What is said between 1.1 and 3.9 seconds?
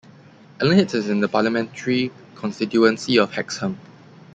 the parliamentary constituency of Hexham.